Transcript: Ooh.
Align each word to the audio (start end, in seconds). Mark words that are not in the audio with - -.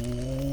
Ooh. 0.00 0.47